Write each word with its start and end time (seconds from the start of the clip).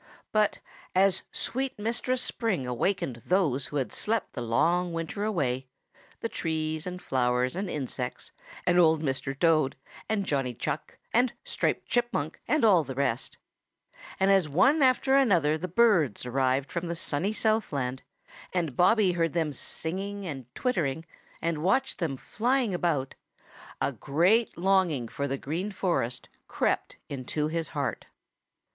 But 0.31 0.57
as 0.95 1.21
sweet 1.31 1.77
Mistress 1.77 2.23
Spring 2.23 2.65
awakened 2.65 3.17
those 3.17 3.67
who 3.67 3.75
had 3.75 3.93
slept 3.93 4.33
the 4.33 4.41
long 4.41 4.93
winter 4.93 5.23
away 5.23 5.67
the 6.21 6.27
trees 6.27 6.87
and 6.87 6.99
flowers 6.99 7.55
and 7.55 7.69
insects, 7.69 8.31
and 8.65 8.79
Old 8.79 9.03
Mr. 9.03 9.37
Toad 9.39 9.75
and 10.09 10.25
Johnny 10.25 10.55
Chuck 10.55 10.97
and 11.13 11.33
Striped 11.43 11.87
Chipmunk 11.87 12.41
and 12.47 12.65
all 12.65 12.83
the 12.83 12.95
rest 12.95 13.37
and 14.19 14.31
as 14.31 14.49
one 14.49 14.81
after 14.81 15.13
another 15.15 15.55
the 15.55 15.67
birds 15.67 16.25
arrived 16.25 16.71
from 16.71 16.87
the 16.87 16.95
sunny 16.95 17.31
Southland, 17.31 18.01
and 18.53 18.75
Bobby 18.75 19.11
heard 19.11 19.33
them 19.33 19.53
singing 19.53 20.25
and 20.25 20.47
twittering, 20.55 21.05
and 21.43 21.61
watched 21.61 21.99
them 21.99 22.17
flying 22.17 22.73
about, 22.73 23.13
a 23.79 23.91
great 23.91 24.57
longing 24.57 25.07
for 25.07 25.27
the 25.27 25.37
Green 25.37 25.69
Forest 25.69 26.27
crept 26.47 26.97
into 27.07 27.49
his 27.49 27.67
heart. 27.67 28.07